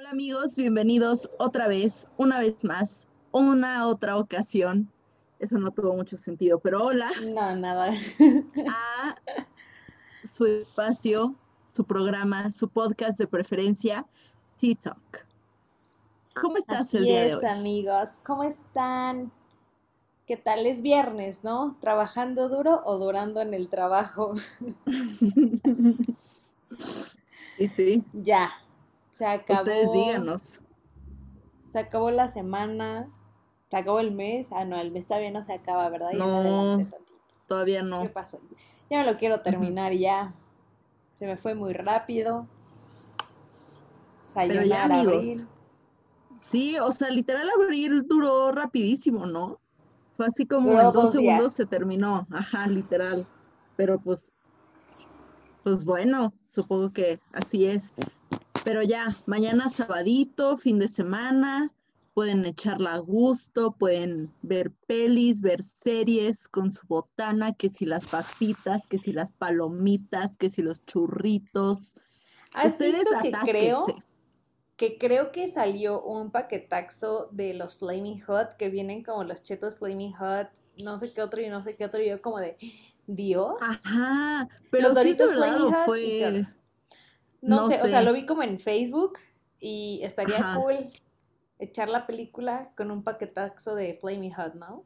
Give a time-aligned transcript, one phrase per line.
[0.00, 4.90] Hola amigos, bienvenidos otra vez, una vez más, una otra ocasión.
[5.38, 7.10] Eso no tuvo mucho sentido, pero hola.
[7.22, 7.92] No, nada.
[8.66, 9.16] A
[10.24, 11.34] su espacio,
[11.66, 14.06] su programa, su podcast de preferencia,
[14.58, 15.26] T-Talk.
[16.34, 17.44] ¿Cómo estás el día de hoy?
[17.44, 18.08] amigos.
[18.24, 19.30] ¿Cómo están?
[20.26, 20.64] ¿Qué tal?
[20.64, 21.76] Es viernes, ¿no?
[21.78, 24.32] ¿Trabajando duro o durando en el trabajo?
[27.58, 28.02] y sí.
[28.14, 28.50] Ya,
[29.20, 29.60] se acabó.
[29.60, 30.62] Ustedes díganos.
[31.68, 33.10] Se acabó la semana,
[33.70, 34.50] se acabó el mes.
[34.50, 36.12] Ah, no, el mes todavía no se acaba, ¿verdad?
[36.14, 36.88] no,
[37.46, 38.02] todavía no.
[38.02, 38.40] ¿Qué pasó?
[38.88, 40.32] Ya me lo quiero terminar ya.
[41.12, 42.46] Se me fue muy rápido.
[44.34, 45.46] Pero ya, amigos.
[46.40, 49.60] Sí, o sea, literal abrir duró rapidísimo, ¿no?
[50.16, 52.26] Fue así como en dos, segundos se terminó.
[52.30, 53.26] Ajá, literal.
[53.76, 54.32] Pero pues,
[55.62, 57.92] pues bueno, supongo que así es.
[58.70, 61.72] Pero ya, mañana sabadito, fin de semana,
[62.14, 68.06] pueden echarla a gusto, pueden ver pelis, ver series con su botana, que si las
[68.06, 71.96] papitas, que si las palomitas, que si los churritos.
[72.54, 73.86] ¿Has visto que creo
[74.76, 79.78] que creo que salió un paquetaxo de los Flaming Hot que vienen como los chetos
[79.78, 80.46] Flaming Hot,
[80.84, 82.56] no sé qué otro y no sé qué otro, y yo como de
[83.08, 83.58] Dios.
[83.60, 86.46] Ajá, pero los Doritos Flaming Hot fue...
[87.42, 89.18] No, sé, o sea, lo vi como en Facebook
[89.58, 90.86] y estaría cool
[91.58, 94.84] echar la película con un paquetaxo de Flaming Hot, ¿no?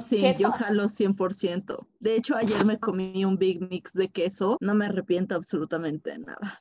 [0.00, 1.86] sí, yo jalo 100%.
[2.00, 4.56] De hecho, ayer me comí un Big Mix de queso.
[4.60, 6.58] No me arrepiento absolutamente de nada.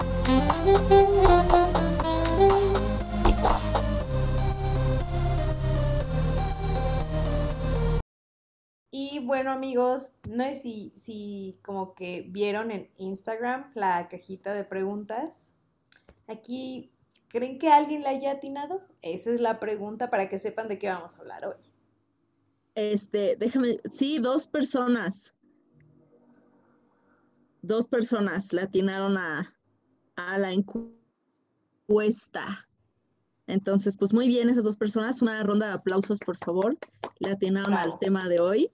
[9.03, 14.63] Y bueno amigos, no sé si, si como que vieron en Instagram la cajita de
[14.63, 15.51] preguntas.
[16.27, 16.93] Aquí,
[17.27, 18.83] ¿creen que alguien la haya atinado?
[19.01, 21.55] Esa es la pregunta para que sepan de qué vamos a hablar hoy.
[22.75, 25.33] Este, déjame, sí, dos personas.
[27.63, 29.51] Dos personas le atinaron a,
[30.15, 30.53] a la
[31.87, 32.67] encuesta.
[33.47, 35.23] Entonces, pues muy bien, esas dos personas.
[35.23, 36.77] Una ronda de aplausos, por favor.
[37.17, 38.71] Le atinaron al tema de hoy.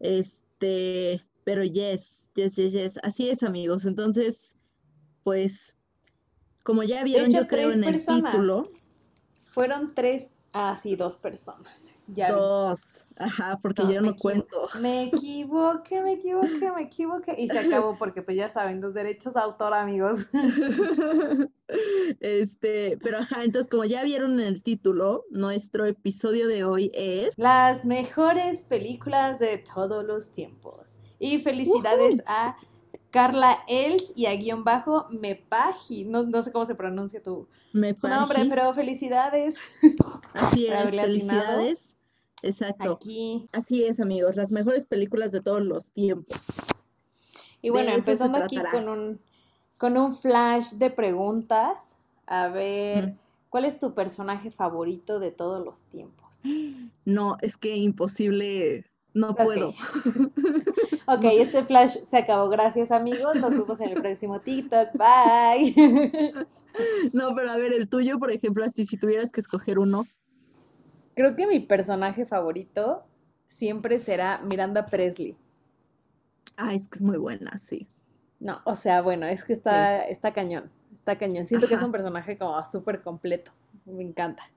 [0.00, 2.98] Este, pero yes, yes, yes, yes.
[3.02, 3.84] Así es, amigos.
[3.84, 4.54] Entonces,
[5.22, 5.76] pues,
[6.64, 8.64] como ya vieron, yo creo en el título.
[9.52, 11.94] Fueron tres, ah, sí, dos personas.
[12.08, 12.80] Ya dos.
[13.20, 14.68] Ajá, porque yo no cuento.
[14.80, 17.34] Me equivoqué, me equivoqué, me equivoqué.
[17.36, 20.26] Y se acabó porque, pues ya saben, los derechos de autor, amigos.
[22.18, 27.38] Este, pero ajá, entonces como ya vieron en el título, nuestro episodio de hoy es...
[27.38, 30.98] Las mejores películas de todos los tiempos.
[31.20, 32.56] Y felicidades a
[33.10, 36.06] Carla Els y a guion bajo Mepaji.
[36.06, 39.60] No, no sé cómo se pronuncia tu, nombre, pero felicidades.
[40.34, 41.89] Así es, felicidades.
[42.42, 42.92] Exacto.
[42.92, 43.46] Aquí.
[43.52, 46.40] Así es, amigos, las mejores películas de todos los tiempos.
[47.62, 49.20] Y bueno, empezando aquí con un,
[49.76, 51.94] con un flash de preguntas.
[52.26, 53.14] A ver,
[53.48, 56.28] ¿cuál es tu personaje favorito de todos los tiempos?
[57.04, 59.70] No, es que imposible, no puedo.
[61.06, 62.48] ok, este flash se acabó.
[62.48, 63.34] Gracias, amigos.
[63.36, 64.90] Nos vemos en el próximo TikTok.
[64.94, 65.74] Bye.
[67.12, 70.06] no, pero a ver, el tuyo, por ejemplo, así, si tuvieras que escoger uno,
[71.14, 73.04] Creo que mi personaje favorito
[73.46, 75.36] siempre será Miranda Presley.
[76.56, 77.86] Ah, es que es muy buena, sí.
[78.38, 81.46] No, o sea, bueno, es que está, está cañón, está cañón.
[81.46, 83.52] Siento que es un personaje como súper completo,
[83.84, 84.50] me encanta.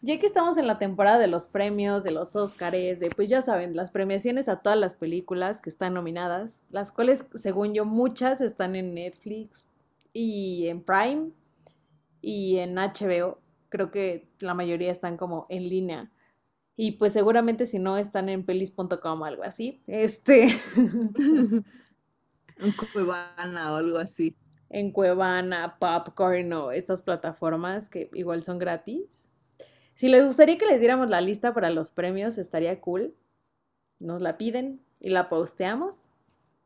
[0.00, 3.42] Ya que estamos en la temporada de los premios, de los Óscares, de pues ya
[3.42, 8.40] saben, las premiaciones a todas las películas que están nominadas, las cuales según yo muchas
[8.40, 9.66] están en Netflix
[10.12, 11.30] y en Prime
[12.20, 16.10] y en HBO creo que la mayoría están como en línea.
[16.76, 19.82] Y pues seguramente si no están en pelis.com o algo así.
[19.86, 20.48] Este.
[20.76, 21.64] en
[22.92, 24.36] Cuevana o algo así.
[24.70, 29.28] En Cuevana, Popcorn o estas plataformas que igual son gratis.
[29.94, 33.14] Si les gustaría que les diéramos la lista para los premios, estaría cool.
[33.98, 36.10] Nos la piden y la posteamos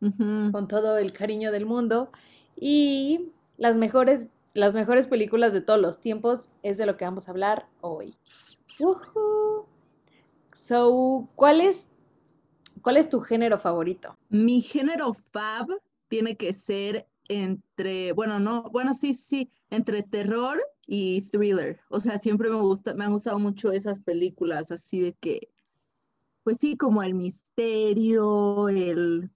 [0.00, 2.10] con todo el cariño del mundo.
[2.54, 7.28] Y las mejores las mejores películas de todos los tiempos es de lo que vamos
[7.28, 8.16] a hablar hoy.
[10.52, 11.90] So, ¿cuál es,
[12.82, 14.16] ¿cuál es tu género favorito?
[14.28, 15.68] Mi género fab
[16.08, 21.80] tiene que ser entre, bueno, no, bueno, sí, sí, entre terror y thriller.
[21.88, 25.48] O sea, siempre me gusta, me han gustado mucho esas películas así de que,
[26.42, 29.30] pues sí, como el misterio, el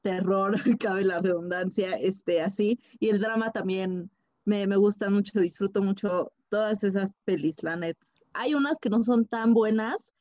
[0.00, 4.10] terror, cabe la redundancia, este, así, y el drama también
[4.44, 7.96] me, me gustan mucho, disfruto mucho todas esas pelis, la net.
[8.32, 10.12] Hay unas que no son tan buenas,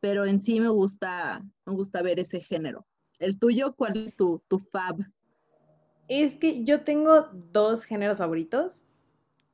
[0.00, 2.86] pero en sí me gusta, me gusta ver ese género.
[3.18, 4.96] ¿El tuyo cuál es tu, tu fab?
[6.08, 8.86] Es que yo tengo dos géneros favoritos,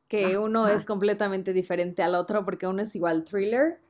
[0.08, 3.80] que uno es completamente diferente al otro, porque uno es igual thriller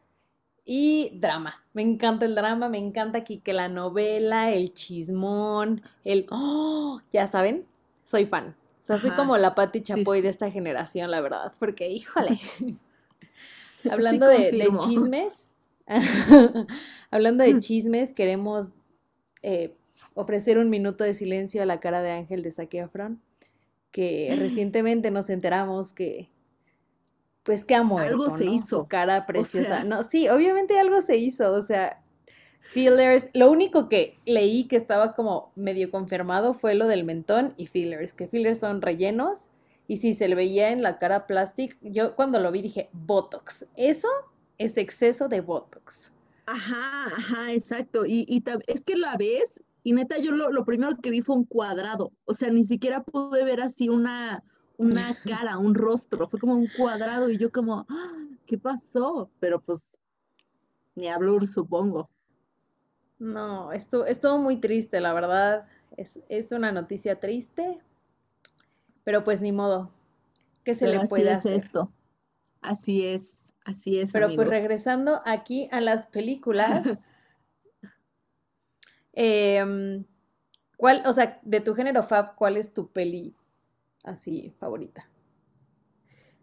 [0.65, 1.65] y drama.
[1.73, 6.27] Me encanta el drama, me encanta aquí que la novela, el chismón, el...
[6.31, 7.01] ¡Oh!
[7.13, 7.67] Ya saben,
[8.05, 8.55] soy fan.
[8.83, 12.41] O sea, soy como la Patti Chapoy de esta generación, la verdad, porque híjole.
[13.89, 15.47] Hablando de, chismes,
[17.13, 18.71] hablando de chismes, queremos
[19.43, 19.73] eh,
[20.15, 22.75] ofrecer un minuto de silencio a la cara de Ángel de Zac
[23.93, 26.29] que recientemente nos enteramos que,
[27.45, 28.81] pues que ha muerto, algo se hizo.
[28.81, 29.85] Su cara preciosa.
[29.85, 32.02] No, sí, obviamente algo se hizo, o sea,
[32.63, 33.29] fillers.
[33.35, 38.15] Lo único que leí que estaba como medio confirmado fue lo del mentón y fillers,
[38.15, 39.51] que fillers son rellenos.
[39.89, 43.67] Y si se le veía en la cara plástico, yo cuando lo vi dije, Botox.
[43.77, 44.09] Eso
[44.57, 46.11] es exceso de Botox.
[46.47, 48.07] Ajá, ajá, exacto.
[48.07, 49.55] Y, y es que la ves
[49.85, 52.13] y neta, yo lo, primero que vi fue un cuadrado.
[52.25, 54.45] O sea, ni siquiera pude ver así una,
[54.77, 56.29] una cara, un rostro.
[56.29, 58.13] Fue como un cuadrado y yo como, ¡Ah!
[58.47, 59.31] ¿qué pasó?
[59.41, 59.99] Pero pues,
[60.95, 62.09] ni hablo, supongo.
[63.23, 65.69] No, esto, estuvo muy triste, la verdad.
[65.97, 67.79] Es, es, una noticia triste.
[69.05, 69.93] Pero pues ni modo.
[70.65, 71.93] ¿Qué se le puede así es esto.
[72.63, 74.11] Así es, así es.
[74.11, 77.13] Pero pues regresando aquí a las películas.
[79.15, 80.07] Em,
[80.79, 83.37] ¿Cuál, o sea, de tu género fab, cuál es tu peli
[84.05, 85.07] así favorita?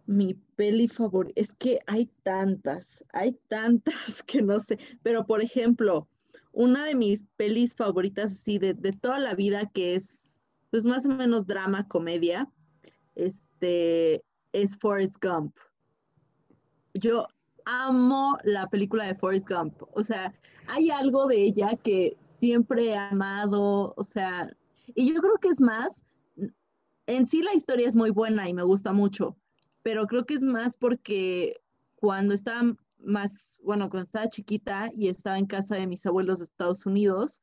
[0.06, 6.08] Mi peli favorita, es que hay tantas, hay tantas que no sé, pero por ejemplo,
[6.52, 10.30] una de mis pelis favoritas así de, de toda la vida que es
[10.70, 12.48] pues más o menos drama, comedia,
[13.16, 14.24] este,
[14.54, 15.56] es Forrest Gump.
[16.94, 17.28] Yo
[17.66, 19.82] amo la película de Forrest Gump.
[19.94, 20.34] O sea,
[20.68, 24.56] hay algo de ella que siempre he amado, o sea,
[24.96, 26.04] y yo creo que es más,
[27.08, 29.36] en sí la historia es muy buena y me gusta mucho,
[29.82, 31.60] pero creo que es más porque
[31.96, 36.46] cuando estaba más, bueno, cuando estaba chiquita y estaba en casa de mis abuelos de
[36.46, 37.42] Estados Unidos,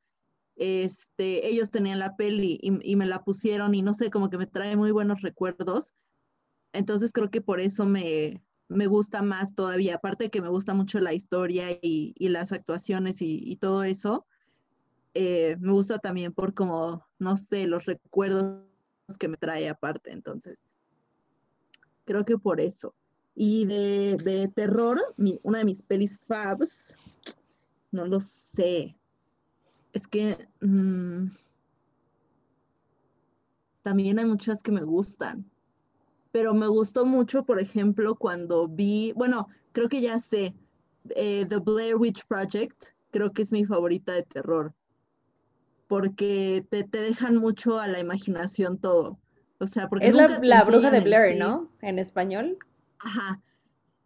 [0.55, 4.47] este, ellos tenían la peli y, me la pusieron y no sé, como que me
[4.47, 5.93] trae muy buenos recuerdos.
[6.73, 10.73] Entonces creo que por eso me, me gusta más todavía, aparte de que me gusta
[10.73, 14.25] mucho la historia y, las actuaciones y, todo eso,
[15.13, 18.63] eh, me gusta también por como, no sé, los recuerdos
[19.19, 20.57] que me trae aparte, entonces,
[22.05, 22.93] creo que por eso.
[23.39, 24.99] Y de, terror,
[25.43, 26.95] una de mis pelis fabs,
[27.91, 28.97] no lo sé,
[29.93, 31.27] es que mm,
[33.83, 35.45] también hay muchas que me gustan
[36.37, 40.53] pero me gustó mucho, por ejemplo, cuando vi, bueno, creo que ya sé,
[41.15, 44.71] eh, The Blair Witch Project, creo que es mi favorita de terror,
[45.87, 49.17] porque te, dejan mucho a la imaginación todo.
[49.59, 50.09] O sea, porque...
[50.09, 51.71] Es la, bruja de Blair, ¿no?
[51.81, 52.59] En español.
[52.99, 53.41] Ajá.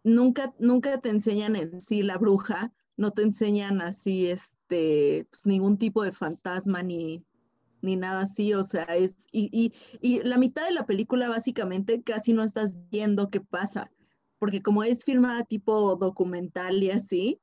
[0.04, 5.78] Nunca, nunca te enseñan en sí la bruja, no te enseñan así, este, pues, ningún
[5.78, 7.24] tipo de fantasma ni,
[7.82, 9.72] ni nada así, o sea, es, y,
[10.24, 13.90] la mitad de la película básicamente casi no estás viendo qué pasa,
[14.38, 17.40] porque como es filmada tipo documental y así,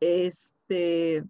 [0.00, 1.24] este,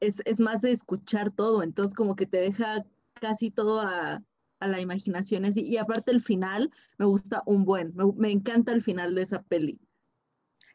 [0.00, 4.22] es, más de escuchar todo, entonces como que te deja casi todo a,
[4.66, 9.14] la imaginación, y, y, aparte el final me gusta un buen, me, encanta el final
[9.14, 9.78] de esa peli.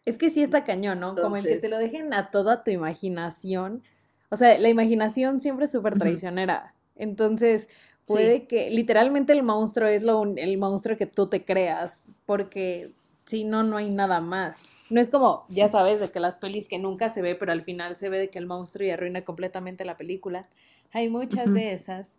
[0.05, 1.15] Es que sí está cañón, ¿no?
[1.15, 3.83] como el que te lo dejen a toda tu imaginación
[4.29, 6.73] o sea, la imaginación siempre es súper traicionera.
[6.95, 7.67] Entonces,
[8.05, 12.91] puede que literalmente el monstruo es lo, el monstruo que tú te creas, porque
[13.25, 14.69] si no, no hay nada más.
[14.89, 17.63] No es como, ya sabes, de que las pelis que nunca se ve, pero al
[17.63, 20.47] final se ve de que el monstruo y arruina completamente la película.
[20.91, 22.17] Hay muchas de esas.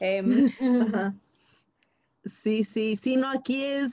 [0.00, 0.50] Em,
[2.24, 3.92] sí, sí, sí, no, aquí es,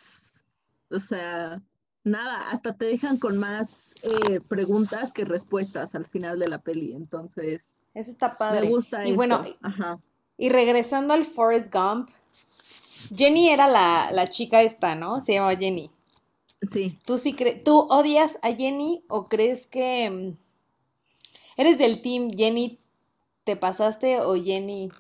[0.90, 1.62] o sea,
[2.04, 6.94] nada, hasta te dejan con más eh, preguntas que respuestas al final de la peli.
[6.94, 8.62] Entonces, eso está padre.
[8.62, 9.44] Me gusta y bueno,
[10.38, 12.10] y regresando al Forrest Gump,
[13.16, 15.22] Jenny era la, chica esta, ¿no?
[15.22, 15.92] Se llamaba Jenny.
[16.72, 17.00] Sí.
[17.06, 20.38] ¿Tú sí tú odias a Jenny o crees que mm,
[21.58, 22.80] eres del team Jenny
[23.50, 24.92] te pasaste o Jenny?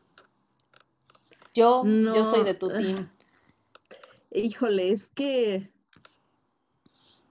[1.53, 3.07] Yo, yo soy de tu team.
[4.31, 5.71] Híjole, es que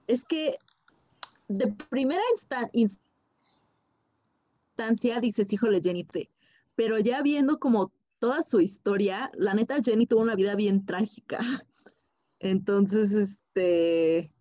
[0.06, 0.58] es que
[1.48, 2.22] de primera
[4.76, 6.06] instancia dices, híjole, Jenny,
[6.76, 11.40] pero ya viendo como toda su historia, la neta Jenny tuvo una vida bien trágica.
[12.38, 14.32] Entonces, este,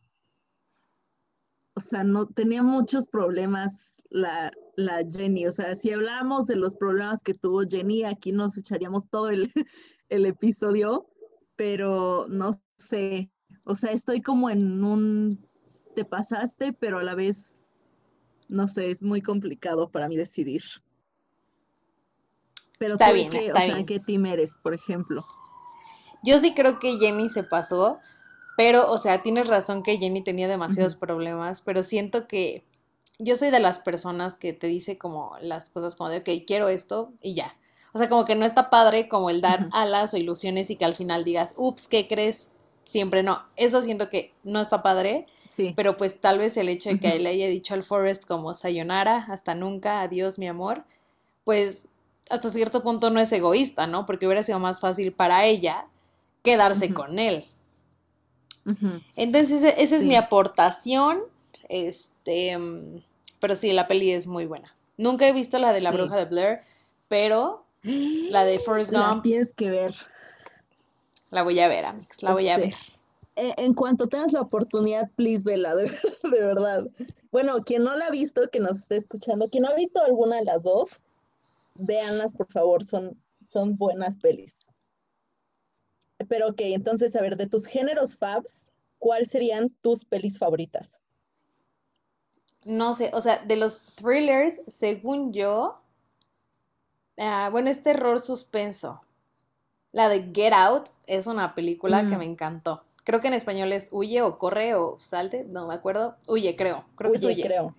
[1.74, 5.46] o sea, no tenía muchos problemas la, la Jenny.
[5.48, 9.52] O sea, si hablamos de los problemas que tuvo Jenny, aquí nos echaríamos todo el,
[10.10, 11.08] el episodio,
[11.58, 13.30] pero no sé.
[13.66, 15.46] O sea, estoy como en un
[15.96, 17.52] te pasaste, pero a la vez,
[18.48, 20.62] no sé, es muy complicado para mí decidir.
[22.78, 25.26] Pero está bien, qué, está o sea, ¿qué team eres, por ejemplo?
[26.24, 28.00] Yo sí creo que Jenny se pasó,
[28.56, 32.64] pero, o sea, tienes razón que Jenny tenía demasiados problemas, pero siento que
[33.20, 36.70] yo soy de las personas que te dice como las cosas como de, ok, quiero
[36.70, 37.56] esto y ya.
[37.94, 40.86] O sea, como que no está padre como el dar alas o ilusiones y que
[40.86, 42.50] al final digas, ups, ¿qué crees?
[42.84, 43.44] Siempre no.
[43.56, 45.26] Eso siento que no está padre.
[45.56, 45.74] Sí.
[45.76, 48.54] Pero pues tal vez el hecho de que él le haya dicho al Forrest como
[48.54, 50.84] sayonara, hasta nunca, adiós mi amor,
[51.44, 51.88] pues
[52.30, 54.06] hasta cierto punto no es egoísta, ¿no?
[54.06, 55.88] Porque hubiera sido más fácil para ella
[56.44, 57.46] quedarse con él.
[59.16, 61.22] Entonces, e-, esa es mi aportación.
[61.70, 63.02] Este, mm,
[63.40, 64.76] pero sí, la peli es muy buena.
[64.98, 66.62] Nunca he visto la de la bruja de Blair,
[67.08, 69.18] pero la de Forrest Gump.
[69.18, 69.96] La tienes que ver.
[71.30, 72.76] La voy a ver, Amix, la voy a este, ver.
[73.36, 75.86] E-, en cuanto tengas la oportunidad, please vela, de,
[76.24, 76.88] de verdad.
[77.32, 80.38] Bueno, quien no la ha visto, que nos esté escuchando, quien no ha visto alguna
[80.38, 81.02] de las dos,
[81.76, 84.72] véanlas, por favor, son, son buenas pelis.
[86.28, 91.00] Pero ok, entonces, a ver, de tus géneros fabs, ¿cuáles serían tus pelis favoritas?
[92.68, 95.80] No sé, o sea, de los thrillers, según yo,
[97.18, 99.00] ah, bueno, es terror suspenso.
[99.94, 102.20] La de Get Out es una película que mm.
[102.20, 102.84] me encantó.
[103.06, 106.18] Creo que en español es Huye o Corre o Salte, no me acuerdo.
[106.28, 106.84] Huye, creo.
[106.96, 107.44] Creo que es Huye.
[107.44, 107.74] creo.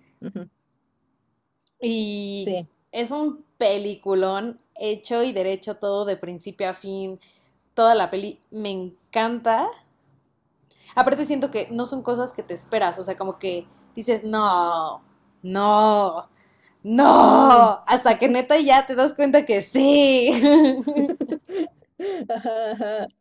[1.79, 7.19] Y es un peliculón hecho y derecho todo de principio a fin.
[7.75, 9.67] Toda la peli me encanta.
[10.95, 13.67] Aparte siento que no son cosas que te esperas, o sea, como que
[13.99, 15.03] dices, no,
[15.43, 16.29] no,
[16.83, 20.31] no, hasta que neta ya te das cuenta que sí.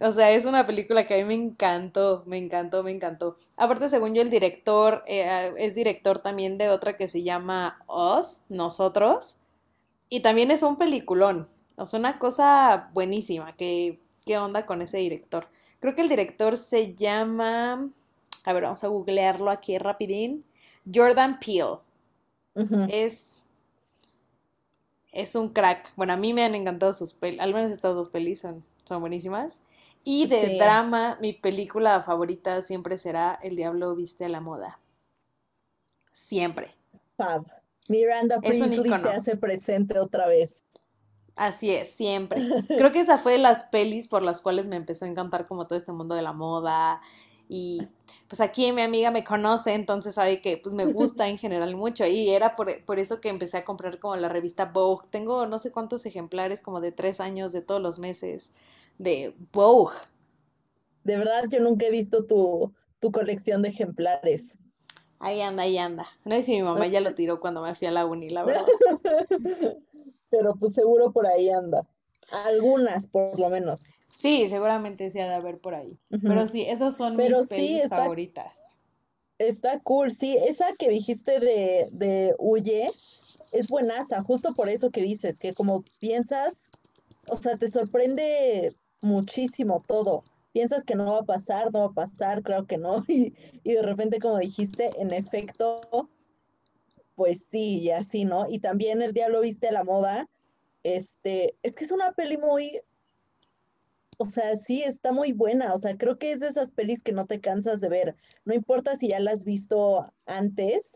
[0.00, 3.36] O sea, es una película que a mí me encantó, me encantó, me encantó.
[3.56, 8.42] Aparte, según yo, el director eh, es director también de otra que se llama Us,
[8.48, 9.38] Nosotros.
[10.08, 11.48] Y también es un peliculón.
[11.76, 13.54] O sea, una cosa buenísima.
[13.56, 15.48] ¿Qué, qué onda con ese director?
[15.80, 17.90] Creo que el director se llama...
[18.44, 20.44] A ver, vamos a googlearlo aquí rapidín.
[20.92, 21.78] Jordan Peele.
[22.88, 23.44] Es...
[25.12, 25.92] Es un crack.
[25.96, 27.40] Bueno, a mí me han encantado sus pelis.
[27.40, 29.60] Al menos estas dos pelis son, son buenísimas.
[30.02, 34.80] Y de drama, mi película favorita siempre será El Diablo Viste a la Moda.
[36.12, 36.74] Siempre.
[37.16, 37.46] Fab.
[37.88, 40.64] Miranda Priestley se hace presente otra vez.
[41.36, 42.40] Así es, siempre.
[42.68, 45.66] Creo que esa fue de las pelis por las cuales me empezó a encantar como
[45.66, 47.00] todo este mundo de la moda.
[47.48, 47.86] Y
[48.28, 52.06] pues aquí mi amiga me conoce, entonces sabe que pues me gusta en general mucho.
[52.06, 55.06] Y era por, por eso que empecé a comprar como la revista Vogue.
[55.10, 58.52] Tengo no sé cuántos ejemplares, como de tres años de todos los meses
[58.98, 59.96] de Vogue.
[61.04, 62.72] De verdad, yo nunca he visto tu,
[63.12, 64.56] colección de ejemplares.
[65.18, 66.06] Ahí anda, ahí anda.
[66.24, 68.44] No sé si mi mamá ya lo tiró cuando me fui a la uni, la
[68.44, 68.64] verdad.
[70.30, 71.86] Pero pues seguro por ahí anda.
[72.32, 73.92] Algunas, por lo menos.
[74.16, 75.98] Sí, seguramente sí ha de haber por ahí.
[76.22, 78.64] Pero sí, esas son mis pelis favoritas.
[79.38, 80.36] Está cool, sí.
[80.36, 85.84] Esa que dijiste de, de Huye es buenaza, justo por eso que dices, que como
[85.98, 86.70] piensas,
[87.28, 90.22] o sea, te sorprende muchísimo todo.
[90.52, 93.04] Piensas que no va a pasar, no va a pasar, claro que no.
[93.08, 95.80] Y, y de repente, como dijiste, en efecto,
[97.16, 98.48] pues sí, y así, ¿no?
[98.48, 100.28] Y también el diablo viste la moda.
[100.82, 102.80] Este, es que es una peli muy,
[104.24, 105.74] o sea, sí, está muy buena.
[105.74, 108.16] O sea, creo que es de esas pelis que no te cansas de ver.
[108.46, 110.94] No importa si ya la has visto antes,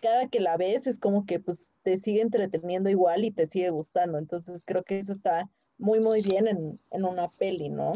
[0.00, 3.68] cada que la ves es como que pues te sigue entreteniendo igual y te sigue
[3.68, 4.16] gustando.
[4.16, 7.92] Entonces creo que eso está muy, muy bien en, una peli, ¿no?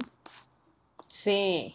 [1.06, 1.74] Sí.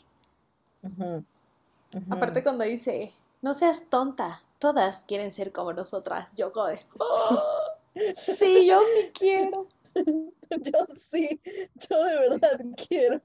[2.12, 6.77] Aparte cuando dice, no seas tonta, todas quieren ser como nosotras, yo de,
[8.13, 9.67] sí, yo sí quiero.
[10.50, 11.39] yo sí,
[11.89, 13.21] yo de verdad quiero.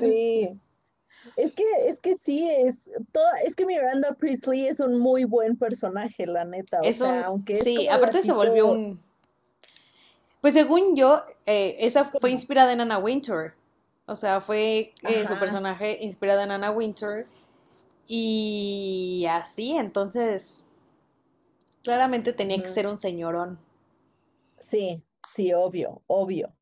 [0.00, 0.58] Sí.
[1.36, 2.78] Es que, es que sí, es
[3.12, 6.80] toda, es que Miranda Priestley es un muy buen personaje, la neta.
[6.82, 9.00] O sea, aunque sí, aparte se volvió un.
[10.40, 13.54] Pues según yo, eh, esa fue inspirada en Anna Winter.
[14.06, 17.26] O sea, fue eh, su personaje inspirada en Anna Winter.
[18.06, 20.64] Y así, entonces,
[21.82, 23.58] claramente tenía que ser un señorón.
[24.60, 25.02] Sí,
[25.34, 26.52] sí, obvio, obvio.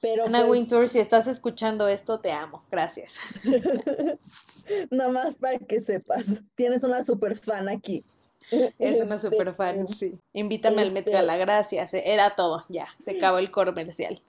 [0.00, 2.62] Pero Ana pues Wintour, si estás escuchando esto, te amo.
[2.70, 3.18] Gracias.
[4.90, 6.26] Nada más para que sepas.
[6.54, 8.04] Tienes una super fan aquí.
[8.50, 10.18] Es una este, super fan, sí.
[10.32, 11.94] Invítame al Met Gala, este gracias.
[11.94, 12.86] Era todo, ya.
[13.00, 14.20] Se acabó el comercial.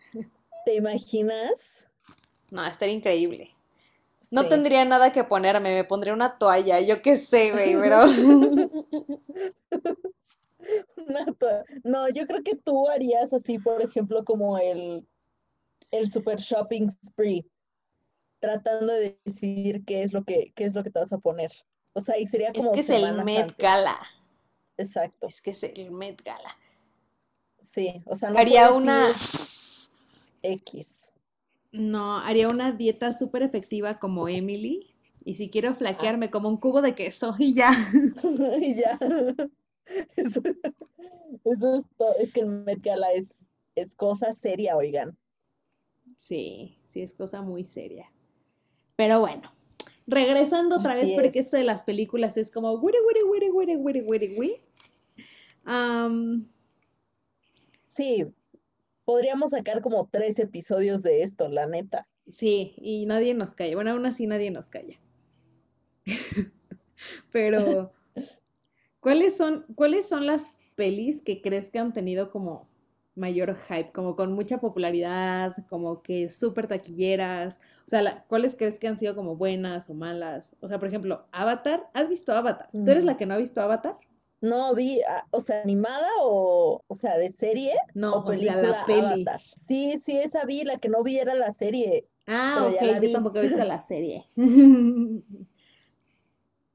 [0.66, 1.86] ¿Te imaginas?
[2.50, 3.52] No, estaría increíble.
[4.30, 8.02] No tendría nada que ponerme, me pondría una toalla, yo qué sé, güey, pero.
[11.84, 15.08] No, yo creo que tú harías así, por ejemplo, como el,
[15.92, 17.46] el super shopping spree,
[18.40, 21.52] tratando de decidir qué es lo que, qué es lo que te vas a poner.
[21.94, 22.72] O sea, y sería como.
[22.72, 23.98] Es que es el Met Gala.
[24.78, 25.28] Exacto.
[25.28, 26.56] Es que es el Met Gala.
[27.64, 29.08] Sí, o sea, no haría una
[30.42, 30.88] X.
[31.72, 34.88] No, haría una dieta súper efectiva como Emily.
[35.24, 37.72] Y si quiero flaquearme como un cubo de queso y ya.
[38.62, 38.98] y ya.
[40.16, 40.42] Eso,
[41.44, 42.16] es todo.
[42.20, 43.28] Es que el Met Gala es,
[43.76, 45.18] es cosa seria, oigan.
[46.16, 48.12] Sí, sí, es cosa muy seria.
[48.96, 49.50] Pero bueno,
[50.08, 54.36] regresando otra vez, porque esto de las películas es como wiri, wiri, wiri, wiri, wiri,
[54.38, 54.56] wiri,
[57.90, 58.26] sí,
[59.06, 62.08] podríamos sacar como tres episodios de esto, la neta.
[62.28, 63.76] Sí, y nadie nos calla.
[63.76, 65.00] Bueno, aún así nadie nos calla.
[67.32, 67.94] Pero,
[69.08, 72.68] ¿cuáles son, ¿cuáles son las pelis que crees que han tenido como
[73.16, 77.58] mayor hype, como con mucha popularidad, como que súper taquilleras?
[77.86, 80.58] O sea, ¿cuáles crees que han sido como buenas o malas?
[80.60, 82.70] O sea, por ejemplo, Avatar, ¿has visto Avatar?
[82.74, 83.98] ¿Tú eres la que no ha visto Avatar?
[84.42, 87.76] No, vi, ah, o sea, animada o, o sea, de serie.
[87.94, 89.26] No, o, sea, la peli.
[89.70, 92.10] Sí, sí, esa vi, la que no vi era la serie.
[92.28, 94.26] Ah, ok, yo tampoco he visto la serie.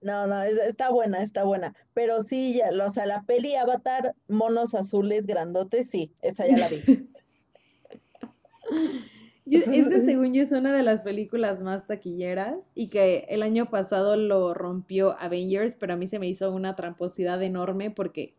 [0.03, 1.75] No, no, está buena, está buena.
[1.95, 6.69] Pero sí, ya, o sea, la peli Avatar, monos azules grandotes, sí, esa ya la
[6.69, 6.83] vi.
[9.45, 14.17] Esta, según yo, es una de las películas más taquilleras y que el año pasado
[14.17, 18.37] lo rompió Avengers, pero a mí se me hizo una tramposidad enorme porque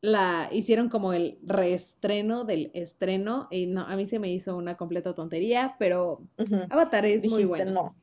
[0.00, 4.76] la hicieron como el reestreno del estreno y no, a mí se me hizo una
[4.76, 6.22] completa tontería, pero
[6.70, 7.72] Avatar es muy buena.
[7.72, 7.96] No.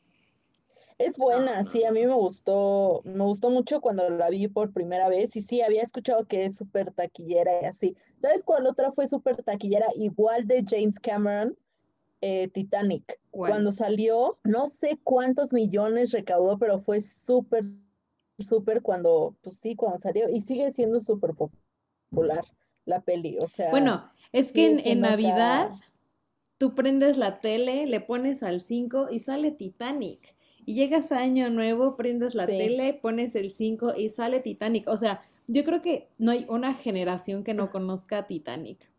[1.06, 5.10] Es buena, sí, a mí me gustó, me gustó mucho cuando la vi por primera
[5.10, 7.98] vez y sí, había escuchado que es súper taquillera y así.
[8.22, 9.88] ¿Sabes cuál otra fue súper taquillera?
[9.96, 11.58] Igual de James Cameron,
[12.22, 13.20] eh, Titanic.
[13.32, 17.66] Cuando salió, no sé cuántos millones recaudó, pero fue súper,
[18.38, 22.46] súper cuando, pues sí, cuando salió y sigue siendo súper popular
[22.86, 23.72] la peli, o sea.
[23.72, 25.72] Bueno, es que en, en Navidad
[26.60, 30.36] tú prendes la tele, le pones al 5 y sale Titanic.
[30.65, 34.88] Y llegas a Año Nuevo, prendes la tele, pones el 5 y sale Titanic.
[34.88, 38.91] O sea, yo creo que no hay una generación que no conozca Titanic.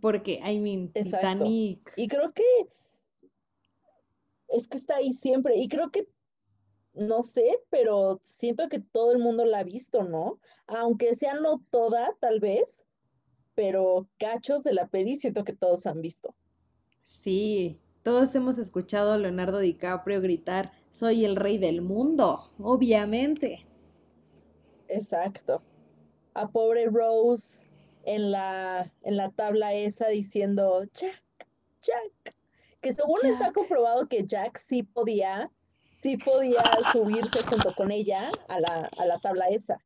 [0.00, 1.92] Porque, I mean, Titanic.
[1.96, 2.42] Y creo que
[4.48, 5.56] es que está ahí siempre.
[5.56, 6.08] Y creo que,
[6.94, 10.40] no sé, pero siento que todo el mundo la ha visto, ¿no?
[10.66, 12.84] Aunque sea no toda, tal vez,
[13.54, 16.34] pero cachos de la peli siento que todos han visto.
[17.02, 23.66] Sí, todos hemos escuchado a Leonardo DiCaprio gritar, soy el rey del mundo, obviamente.
[24.88, 25.62] Exacto.
[26.34, 27.68] A pobre Rose
[28.04, 31.22] en la, en la tabla esa diciendo, Jack,
[31.82, 32.36] Jack.
[32.80, 35.50] Que según está comprobado que Jack sí podía,
[36.00, 39.82] sí podía subirse junto con ella a la, a la tabla esa.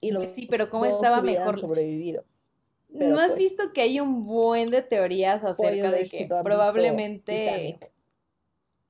[0.00, 1.58] Y lo, pues sí, pero ¿cómo estaba mejor?
[1.58, 2.24] sobrevivido.
[2.88, 7.78] ¿No has pues visto que hay un buen de teorías acerca de que probablemente...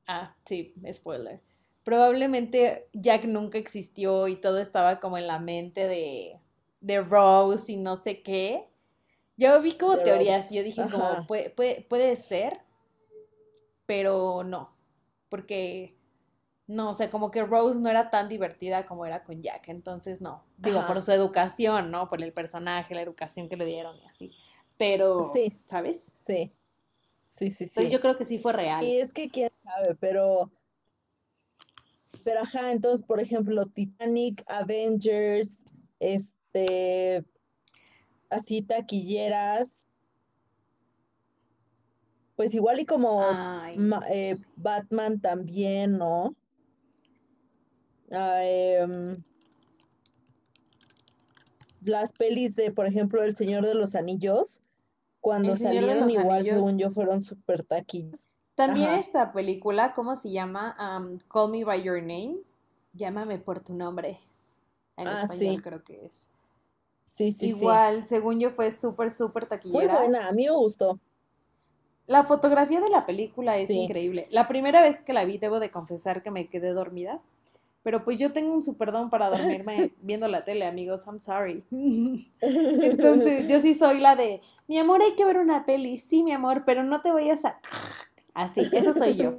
[0.06, 1.40] Ah, sí, spoiler.
[1.82, 6.38] Probablemente Jack nunca existió y todo estaba como en la mente de,
[6.80, 8.68] de Rose y no sé qué.
[9.36, 12.60] Yo vi como teorías y yo dije como, puede, puede, puede ser,
[13.86, 14.74] pero no,
[15.28, 15.97] porque
[16.68, 20.20] no, o sea, como que Rose no era tan divertida como era con Jack, entonces
[20.20, 20.44] no.
[20.58, 22.10] Digo, por su educación, ¿no?
[22.10, 24.32] Por el personaje, la educación que le dieron y así.
[24.76, 25.58] Pero, sí.
[25.64, 26.12] ¿sabes?
[26.26, 26.52] Sí.
[27.30, 27.88] Sí, sí, sí.
[27.88, 28.84] yo creo que sí fue real.
[28.84, 30.50] Y es que quién sabe, pero.
[32.22, 35.56] Pero ajá, entonces, por ejemplo, Titanic, Avengers,
[36.00, 37.24] este.
[38.28, 39.86] Así taquilleras.
[42.36, 43.24] Pues igual y como
[44.10, 46.36] eh, Batman también, ¿no?
[48.10, 49.14] Em,
[51.82, 54.62] las pelis de, por ejemplo, El Señor de los Anillos,
[55.20, 58.28] cuando salieron igual, según yo, fueron super taquillas.
[58.54, 60.74] También esta película, ¿cómo se llama?
[61.32, 62.38] Call Me By Your Name.
[62.92, 64.18] Llámame por tu nombre.
[64.96, 66.28] En ah, español creo que es.
[67.14, 69.92] Sí, sí, Igual, según yo, fue súper, súper taquillera.
[69.92, 70.98] Muy buena, a mí me gustó.
[72.06, 74.26] La fotografía de la película es increíble.
[74.30, 77.20] La primera vez que la vi, debo de confesar que me quedé dormida.
[77.88, 81.06] Pero pues yo tengo un super don para dormirme viendo la tele, amigos.
[81.06, 81.64] I'm sorry.
[82.42, 85.96] Entonces, yo sí soy la de, mi amor, hay que ver una peli.
[85.96, 87.58] Sí, mi amor, pero no te vayas a...
[88.34, 89.38] Así, esa soy yo.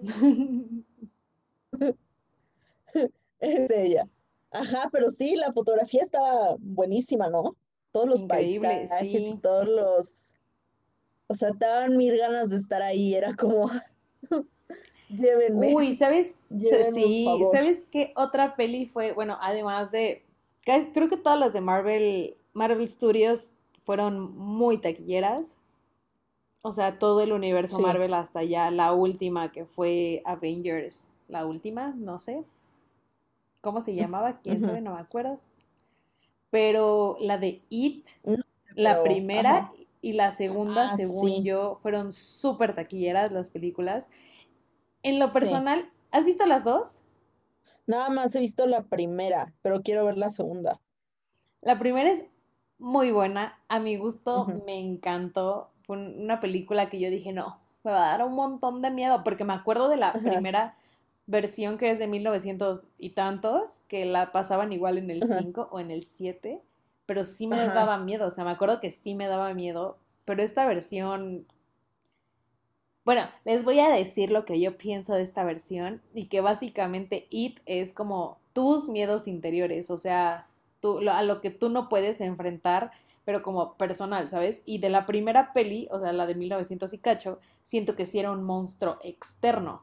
[3.39, 4.09] Es ella.
[4.49, 7.55] Ajá, pero sí, la fotografía estaba buenísima, ¿no?
[7.91, 10.33] Todos los Increíble, paisajes y todos los
[11.27, 13.69] o sea, estaban mil ganas de estar ahí, era como,
[15.09, 15.73] llévenme.
[15.73, 16.37] Uy, ¿sabes?
[16.93, 19.13] sí, ¿sabes qué otra peli fue?
[19.13, 20.23] Bueno, además de,
[20.93, 25.57] creo que todas las de Marvel, Marvel Studios fueron muy taquilleras.
[26.61, 31.93] O sea, todo el universo Marvel hasta ya la última que fue Avengers, la última,
[31.95, 32.43] no sé.
[33.61, 34.39] ¿Cómo se llamaba?
[34.41, 34.81] ¿Quién sabe?
[34.81, 35.37] No me acuerdo.
[36.49, 38.09] Pero la de It,
[38.75, 44.09] la primera, y la segunda, ah, según yo, fueron súper taquilleras las películas.
[45.03, 47.01] En lo personal, ¿has visto las dos?
[47.87, 50.79] Nada más he visto la primera, pero quiero ver la segunda.
[51.61, 52.23] La primera es
[52.77, 55.71] muy buena, a mi gusto me encantó.
[55.85, 59.23] Fue una película que yo dije, no, me va a dar un montón de miedo,
[59.23, 60.77] porque me acuerdo de la primera
[61.25, 65.79] versión que es de 1900 y tantos, que la pasaban igual en el 5 o
[65.79, 66.61] en el 7
[67.09, 70.43] pero sí me daba miedo, o sea, me acuerdo que sí me daba miedo, pero
[70.43, 71.47] esta versión...
[73.09, 77.25] Bueno, les voy a decir lo que yo pienso de esta versión y que básicamente
[77.31, 80.47] It es como tus miedos interiores, o sea,
[80.79, 82.91] tú, a lo que tú no puedes enfrentar,
[83.25, 84.61] pero como personal, ¿sabes?
[84.63, 88.19] Y de la primera peli, o sea, la de 1900 y cacho, siento que sí
[88.19, 89.81] era un monstruo externo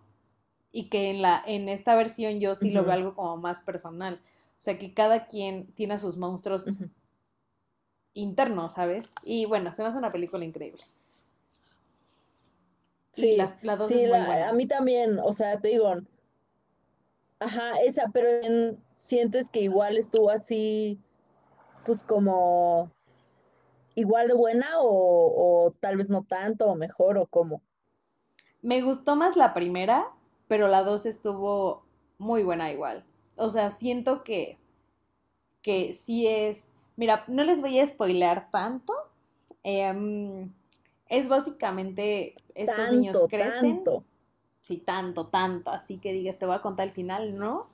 [0.71, 4.21] y que en, la, en esta versión yo sí lo veo algo como más personal.
[4.53, 6.67] O sea, que cada quien tiene sus monstruos
[8.15, 9.11] interno, ¿sabes?
[9.25, 10.85] Y bueno, se me hace una película increíble.
[13.17, 14.49] Sí, la, dos es muy buena.
[14.49, 15.93] a mí también, o sea, te digo,
[17.41, 18.29] ajá, esa, pero
[19.03, 21.01] sientes que igual estuvo así,
[21.85, 22.91] pues como
[23.95, 27.63] igual de buena o, o tal vez no tanto o mejor o cómo.
[28.63, 30.05] Me gustó más la primera,
[30.49, 31.85] pero la dos estuvo
[32.19, 33.05] muy buena igual.
[33.39, 34.59] O sea, siento que,
[35.63, 38.95] que sí es Mira, no les voy a spoilear tanto.
[39.63, 40.51] Em,
[41.09, 43.85] es básicamente estos niños crecen.
[43.85, 44.05] Tanto.
[44.61, 45.71] Sí, tanto, tanto.
[45.71, 47.69] Así que digas, te voy a contar el final, ¿no?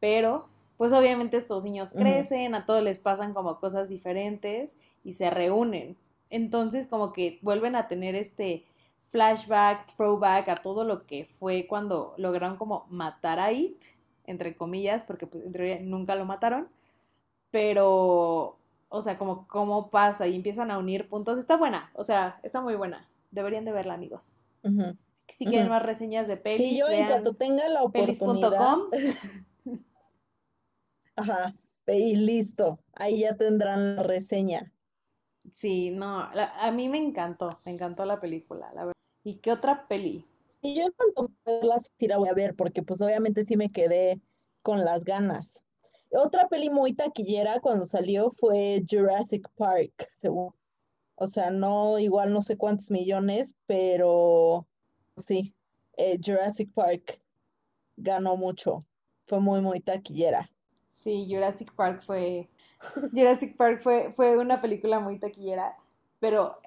[0.00, 5.30] Pero, pues obviamente estos niños crecen, a todos les pasan como cosas diferentes y se
[5.30, 5.96] reúnen.
[6.28, 8.66] Entonces, como que vuelven a tener este
[9.08, 13.82] flashback, throwback a todo lo que fue cuando lograron como matar a It,
[14.26, 16.68] entre comillas, porque pues entre nunca lo mataron.
[17.50, 18.58] Pero
[18.94, 21.38] o sea, como cómo pasa y empiezan a unir puntos.
[21.38, 23.08] Está buena, o sea, está muy buena.
[23.32, 24.38] Deberían de verla, amigos.
[25.28, 28.76] Si quieren más reseñas de pelis, sí, yo en cuanto tenga la oportunidad.
[28.90, 29.24] Pelis.com.
[31.16, 31.54] Ajá,
[31.86, 32.78] y listo.
[32.94, 34.72] Ahí ya tendrán la reseña.
[35.50, 38.94] Sí, no, a mí me encantó, me encantó la película, la verdad.
[39.24, 40.24] ¿Y qué otra peli?
[40.62, 41.30] Y yo en cuanto
[41.62, 44.20] la la voy a ver, porque pues obviamente sí me quedé
[44.62, 45.63] con las ganas.
[46.16, 50.52] Otra peli muy taquillera cuando salió fue Jurassic Park, según.
[51.16, 54.66] O sea, no, igual no sé cuántos millones, pero
[55.16, 55.54] sí,
[55.96, 57.20] eh, Jurassic Park
[57.96, 58.80] ganó mucho.
[59.22, 60.50] Fue muy, muy taquillera.
[60.88, 62.48] Sí, Jurassic Park fue.
[63.12, 65.76] Jurassic Park fue, fue una película muy taquillera,
[66.20, 66.58] pero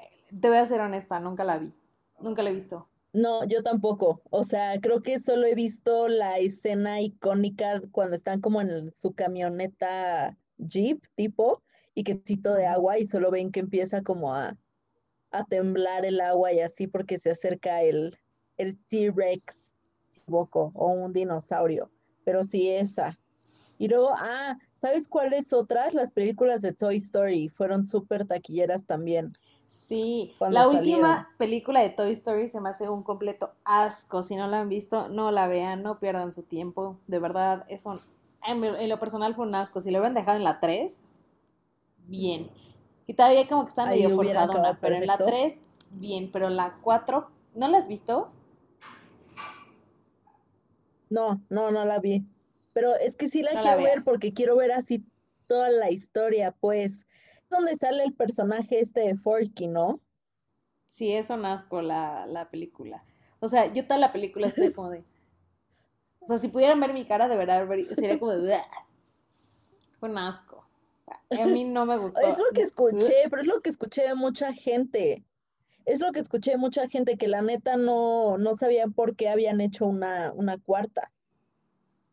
[0.41, 1.73] te voy a ser honesta, nunca la vi.
[2.19, 2.87] Nunca la he visto.
[3.13, 4.21] No, yo tampoco.
[4.29, 9.13] O sea, creo que solo he visto la escena icónica cuando están como en su
[9.13, 11.63] camioneta Jeep tipo
[11.95, 14.57] y que cito de agua y solo ven que empieza como a,
[15.31, 18.17] a temblar el agua y así porque se acerca el,
[18.57, 19.67] el T-Rex
[20.29, 21.91] o un dinosaurio.
[22.23, 23.17] Pero sí esa.
[23.77, 25.93] Y luego, ah, ¿sabes cuáles otras?
[25.93, 29.33] Las películas de Toy Story fueron súper taquilleras también.
[29.67, 34.23] Sí, la última película de Toy Story se me hace un completo asco.
[34.23, 36.97] Si no la han visto, no la vean, no pierdan su tiempo.
[37.07, 38.01] De verdad, eso
[38.45, 39.81] en, lo personal fue un asco.
[39.81, 41.03] Si lo hubieran dejado en la 3,
[42.05, 42.49] bien.
[43.07, 45.55] Y todavía como que está medio forzadona, pero en la 3,
[45.91, 46.31] bien.
[46.31, 48.31] Pero la 4, ¿no la has visto?
[51.09, 52.25] No, no, no la vi.
[52.73, 55.05] Pero es que sí la quiero ver porque quiero ver así
[55.47, 57.06] toda la historia, pues
[57.49, 59.99] donde sale el personaje este de Forky, ¿no?
[60.87, 63.03] Sí, es un asco la, la película.
[63.39, 65.03] O sea, yo toda la película estoy como de...
[66.19, 68.57] O sea, si pudieran ver mi cara, de verdad sería como de...
[69.99, 70.63] Fue un asco.
[71.29, 72.19] A mí no me gustó.
[72.19, 75.23] Es lo que escuché, pero es lo que escuché de mucha gente.
[75.85, 79.61] es lo que escuché mucha gente que la neta no, no sabían por qué habían
[79.61, 81.11] hecho una, una cuarta.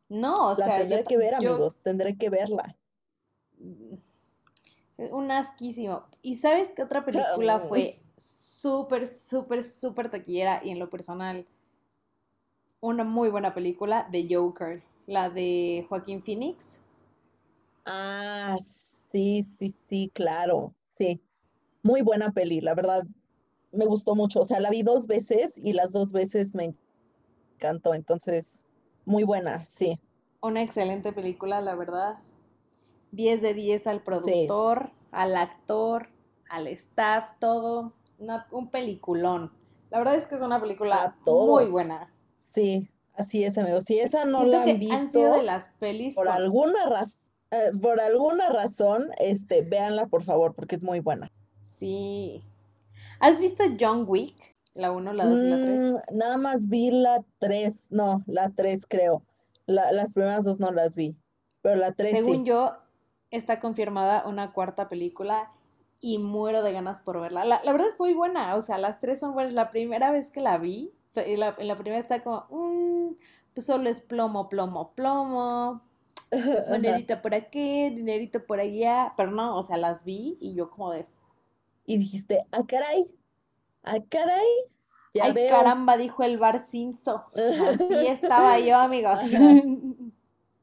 [0.09, 2.77] No, o La sea, tendré yo, que ver, yo- amigos, tendré que verla.
[4.99, 6.05] Un asquísimo.
[6.23, 11.47] ¿Y sabes qué otra película fue súper, súper, súper taquillera y en lo personal
[12.81, 16.81] una muy buena película de Joker, la de Joaquín Phoenix?
[17.87, 18.57] Ah,
[19.13, 21.21] sí, sí, sí, claro, sí.
[21.83, 23.05] Muy buena peli, la verdad,
[23.73, 24.41] me gustó mucho.
[24.41, 26.75] O sea, la vi dos veces y las dos veces me
[27.57, 28.61] encantó, entonces,
[29.05, 30.01] muy buena, sí,
[30.43, 32.21] Una excelente película, la verdad.
[33.15, 34.03] 10 de 10 al sí.
[34.05, 36.09] productor, al actor,
[36.49, 37.93] al staff, todo.
[38.19, 39.53] Una- un peliculón.
[39.91, 42.13] La verdad es que es una película muy buena.
[42.39, 43.85] Sí, así es, amigos.
[43.87, 46.87] Si esa no Siento la han que han sido de visto, las pelis por alguna
[46.89, 47.19] raz-
[47.51, 51.31] eh, por alguna razón, este, véanla, por favor, porque es muy buena.
[51.61, 52.43] Sí.
[53.21, 54.37] ¿Has visto John Wick?
[54.75, 55.83] La 1, la 2 y la 3.
[55.83, 59.23] Mm, nada más vi la 3, no, la 3 creo.
[59.67, 61.17] La- las primeras dos no las vi,
[61.63, 62.45] pero la 3 Según sí.
[62.45, 62.77] yo,
[63.31, 65.51] está confirmada una cuarta película
[66.01, 67.45] y muero de ganas por verla.
[67.45, 69.53] La, la verdad es muy buena, o sea, las tres son buenas.
[69.53, 73.15] La primera vez que la vi, en la, en la primera está como, "Mm,
[73.55, 75.81] pues solo es plomo, plomo, plomo,
[76.33, 76.65] Ajá.
[76.69, 80.91] monerito por aquí, dinerito por allá, pero no, o sea, las vi y yo como
[80.93, 81.07] de,
[81.87, 83.11] Y dijiste, ah, caray,
[83.85, 84.47] ah, caray,
[85.15, 85.49] ya ay veo.
[85.51, 87.25] caramba, dijo el Bar Cinzo.
[87.71, 89.21] Así estaba yo, amigos.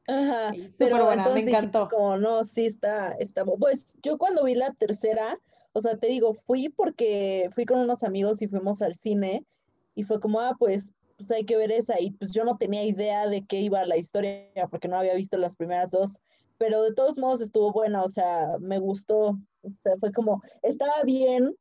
[0.06, 0.52] Ajá.
[0.78, 1.88] Súper pero buena, me entonces dijiste encantó.
[1.88, 5.38] como, no, sí está, está, pues yo cuando vi la tercera,
[5.72, 9.46] o sea, te digo, fui porque fui con unos amigos y fuimos al cine
[9.94, 12.84] y fue como, ah, pues, pues hay que ver esa y pues yo no tenía
[12.84, 16.20] idea de qué iba la historia porque no había visto las primeras dos,
[16.58, 21.02] pero de todos modos estuvo buena, o sea, me gustó, o sea, fue como, estaba
[21.04, 21.54] bien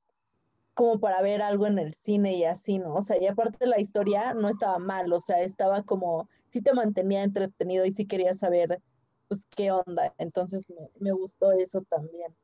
[0.73, 2.95] como para ver algo en el cine y así, ¿no?
[2.95, 6.73] O sea, y aparte la historia no estaba mal, o sea, estaba como, sí te
[6.73, 8.81] mantenía entretenido y sí quería saber,
[9.29, 10.13] pues, qué onda.
[10.19, 12.35] Entonces me, me gustó eso también.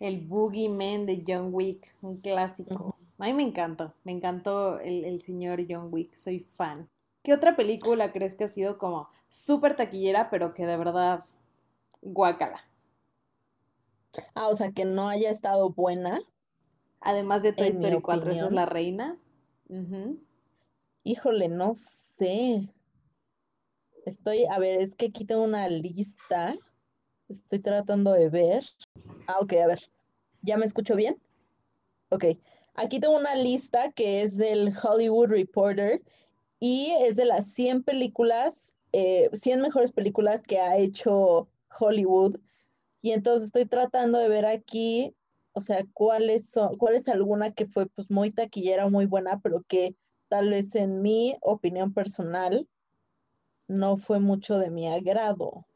[0.00, 2.96] El Boogeyman de John Wick, un clásico.
[3.18, 6.88] A mí me encantó, me encantó el, el señor John Wick, soy fan.
[7.22, 11.24] ¿Qué otra película crees que ha sido como súper taquillera, pero que de verdad,
[12.02, 12.60] guácala?
[14.34, 16.20] Ah, o sea, que no haya estado buena,
[17.02, 19.18] Además de Toy Story 4, esa es la reina.
[19.68, 20.20] Ujú.
[21.04, 21.74] Híjole, no
[24.04, 26.56] Estoy, a ver, es que aquí tengo una lista.
[27.28, 28.64] Estoy tratando de ver.
[29.26, 29.80] Ah, ok, a ver.
[30.42, 31.16] ¿Ya me escucho bien?
[32.10, 32.24] Ok.
[32.74, 36.02] Aquí tengo una lista que es del Hollywood Reporter
[36.58, 42.38] y es de las 100 películas, eh, 100 mejores películas que ha hecho Hollywood.
[43.02, 45.14] Y entonces estoy tratando de ver aquí,
[45.52, 49.62] o sea, cuáles son, cuál es alguna que fue pues muy taquillera, muy buena, pero
[49.66, 49.94] que
[50.30, 52.66] tal vez en mi opinión personal
[53.68, 55.66] no fue mucho de mi agrado.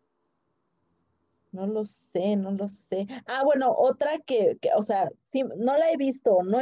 [1.52, 3.06] No lo sé, no lo sé.
[3.26, 6.60] Ah, bueno, otra que, que, o sea, sí, no la he visto, no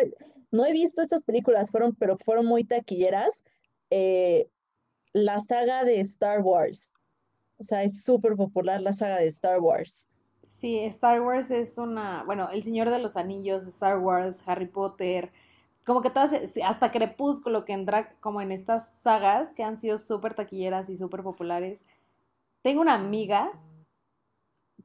[0.52, 3.44] no he visto estas películas, fueron, pero fueron muy taquilleras.
[3.90, 4.50] eh,
[5.14, 6.90] la saga de Star Wars.
[7.59, 10.07] O sea, es súper popular la saga de Star Wars.
[10.44, 15.33] Sí, Star Wars es una, bueno, El Señor de los Anillos, Star Wars, Harry Potter,
[15.86, 19.98] como que todas, sí, hasta Crepúsculo que entra como en estas sagas que han sido
[19.98, 21.84] súper taquilleras y súper populares.
[22.62, 23.52] Tengo una amiga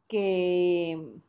[0.08, 1.20] que,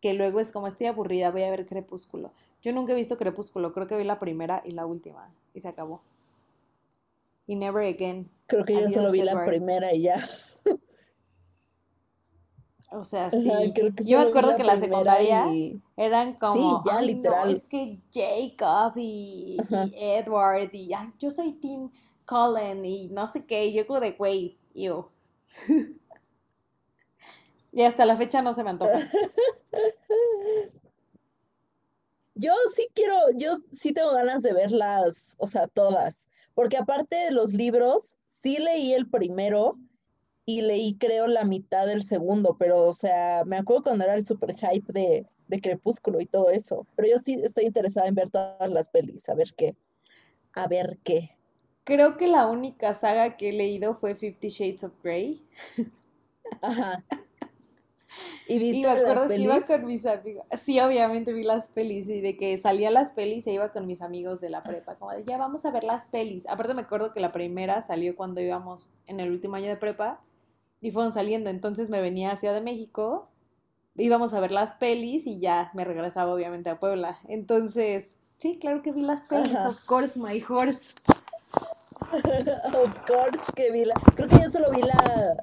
[0.00, 2.32] que luego es como estoy aburrida, voy a ver Crepúsculo.
[2.60, 5.68] Yo nunca he visto Crepúsculo, creo que vi la primera y la última y se
[5.68, 6.02] acabó.
[7.46, 8.30] Y Never Again.
[8.46, 10.28] Creo que yo solo vi la primera y ya.
[12.92, 13.72] O sea, Ajá, sí.
[13.74, 17.66] creo que Yo me acuerdo que la secundaria y eran como, ya, ay, no, es
[17.68, 19.56] que Jacob y,
[19.94, 21.90] Edward y ay, yo soy Tim
[22.26, 25.10] Cullen y no sé qué, y yo como de, güey, yo.
[27.74, 29.10] Y hasta la fecha no se me antoja.
[32.34, 37.30] Yo sí quiero, yo sí tengo ganas de verlas, o sea, todas, porque aparte de
[37.30, 39.76] los libros, sí leí el primero
[40.44, 44.26] y leí creo la mitad del segundo, pero o sea, me acuerdo cuando era el
[44.26, 48.30] super hype de, de Crepúsculo y todo eso, pero yo sí estoy interesada en ver
[48.30, 49.76] todas las pelis, a ver qué,
[50.54, 51.36] a ver qué.
[51.84, 55.42] Creo que la única saga que he leído fue Fifty Shades of Grey.
[56.60, 57.04] Ajá.
[58.46, 60.44] ¿Y Y viste me las acuerdo que iba con mis amigos.
[60.58, 64.02] Sí, obviamente vi las pelis y de que salía las pelis e iba con mis
[64.02, 66.46] amigos de la prepa, como de ya vamos a ver las pelis.
[66.46, 70.20] Aparte me acuerdo que la primera salió cuando íbamos en el último año de prepa
[70.82, 71.48] y fueron saliendo.
[71.48, 73.32] Entonces me venía a Ciudad de México
[73.96, 77.18] íbamos a ver las pelis y ya me regresaba obviamente a Puebla.
[77.28, 80.94] Entonces, sí, claro que vi las pelis, of course, my horse.
[82.12, 83.94] of course que vi la.
[84.16, 85.36] Creo que yo solo vi la.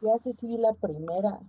[0.00, 1.40] Ya sé si vi la primera.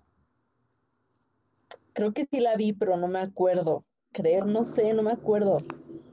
[1.93, 3.83] Creo que sí la vi, pero no me acuerdo.
[4.11, 5.57] Creo, no sé, no me acuerdo.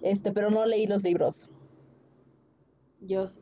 [0.02, 1.48] Este, pero no leí los libros.
[3.00, 3.40] Yo sí.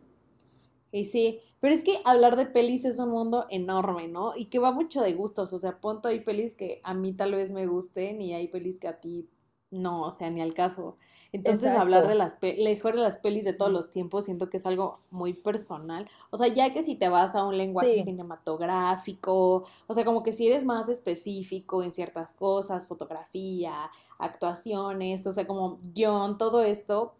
[0.92, 4.36] Y sí, pero es que hablar de pelis es un mundo enorme, ¿no?
[4.36, 5.50] Y que va mucho de gustos.
[5.54, 8.78] O sea, punto hay pelis que a mí tal vez me gusten y hay pelis
[8.78, 9.30] que a ti
[9.70, 10.98] no, o sea, ni al caso.
[11.32, 14.66] Entonces, hablar de las mejor de las pelis de todos los tiempos, siento que es
[14.66, 16.06] algo muy personal.
[16.28, 20.34] O sea, ya que si te vas a un lenguaje cinematográfico, o sea, como que
[20.34, 27.14] si eres más específico en ciertas cosas, fotografía, actuaciones, o sea, como guion, todo esto,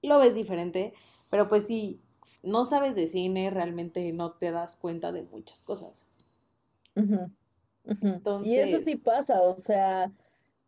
[0.00, 0.94] lo ves diferente.
[1.28, 2.00] Pero pues si
[2.42, 6.06] no sabes de cine, realmente no te das cuenta de muchas cosas.
[6.94, 8.52] Entonces...
[8.52, 10.12] Y eso sí pasa, o sea,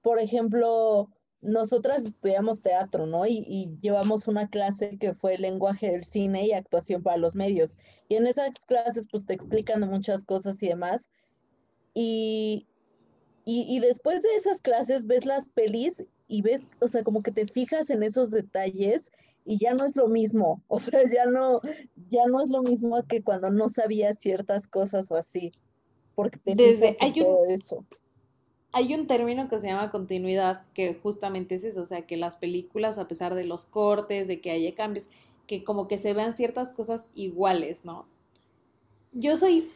[0.03, 1.09] por ejemplo
[1.43, 3.27] nosotras estudiamos teatro, ¿no?
[3.27, 7.77] Y, llevamos una clase que fue lenguaje del cine y actuación para los medios.
[8.09, 11.09] Y en esas clases, pues te explican muchas cosas y demás.
[11.95, 12.69] Y,
[13.45, 17.47] y, después de esas clases ves las pelis y ves, o sea, como que te
[17.47, 19.11] fijas en esos detalles
[19.45, 20.63] y ya no es lo mismo.
[20.69, 21.61] O sea, ya no,
[22.11, 25.51] ya no es lo mismo que cuando no sabías ciertas cosas o así.
[26.15, 27.85] Porque te Desde, en todo eso
[28.73, 32.37] hay un término que se llama continuidad, que justamente es eso, o sea, que las
[32.37, 35.11] películas, a pesar de los cortes, de que haya cambios,
[35.47, 38.07] que como que se vean ciertas cosas iguales, ¿no?
[39.13, 39.71] Yo soy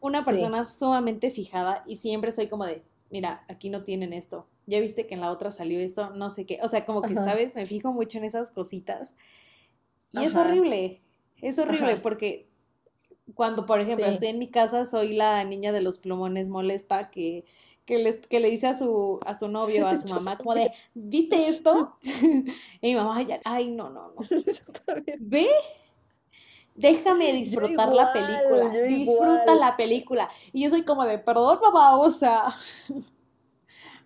[0.00, 4.80] una persona sumamente fijada y siempre soy como de, mira, aquí no tienen esto, ya
[4.80, 7.56] viste que en la otra salió esto, no sé qué, o sea, como que, ¿sabes?
[7.56, 9.14] Me fijo mucho en esas cositas
[10.12, 11.02] y es horrible,
[11.40, 12.48] es horrible porque
[13.34, 17.44] cuando, por ejemplo, estoy en mi casa, soy la niña de los plumones molesta que
[17.88, 20.70] que le, que le dice a su, a su novio, a su mamá, como de,
[20.92, 21.96] ¿viste esto?
[22.02, 24.14] y mi mamá, ay, no, no, no.
[25.18, 25.48] ¿Ve?
[26.74, 28.68] Déjame disfrutar la película.
[28.86, 30.28] Disfruta la película.
[30.52, 32.44] Y yo soy como de, perdón, mamá, o sea,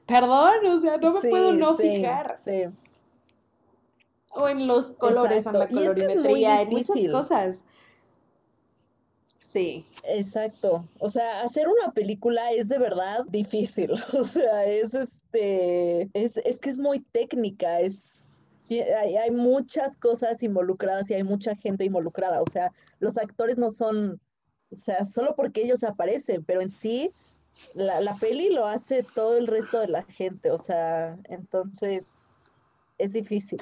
[0.07, 2.39] perdón, o sea, no me puedo no fijar.
[4.35, 7.65] O en los colores, en la colorimetría, en muchas cosas.
[9.41, 9.85] Sí.
[10.05, 10.85] Exacto.
[10.99, 13.93] O sea, hacer una película es de verdad difícil.
[14.19, 18.13] O sea, es este, es, es que es muy técnica, es
[18.71, 22.41] hay, hay, muchas cosas involucradas y hay mucha gente involucrada.
[22.41, 24.21] O sea, los actores no son,
[24.71, 27.13] o sea, solo porque ellos aparecen, pero en sí,
[27.75, 30.51] la, la peli lo hace todo el resto de la gente.
[30.51, 32.07] O sea, entonces
[32.99, 33.61] es difícil,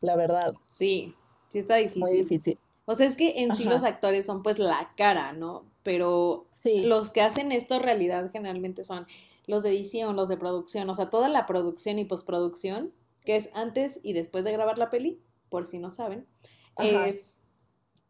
[0.00, 0.54] la verdad.
[0.66, 1.14] Sí,
[1.48, 2.00] sí está difícil.
[2.00, 2.58] Muy difícil.
[2.86, 5.64] O sea, es que en sí los actores son pues la cara, ¿no?
[5.82, 9.06] Pero los que hacen esto en realidad generalmente son
[9.46, 12.92] los de edición, los de producción, o sea, toda la producción y postproducción,
[13.24, 16.26] que es antes y después de grabar la peli, por si no saben,
[16.78, 17.40] es,